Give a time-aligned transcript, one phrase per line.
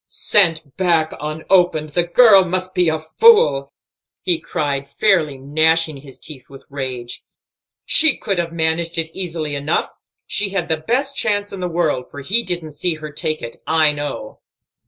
[0.07, 1.91] "Sent back unopened!
[1.91, 3.71] The girl must be a fool!"
[4.23, 7.23] he cried, fairly gnashing his teeth with rage.
[7.85, 9.91] "She could have managed it easily enough;
[10.25, 13.57] she had the best chance in the world, for he didn't see her take it,
[13.67, 14.39] I know."